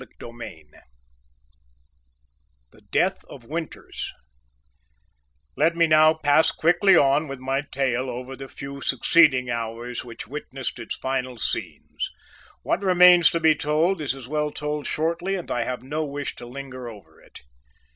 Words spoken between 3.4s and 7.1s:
WINTERS Let me now pass quickly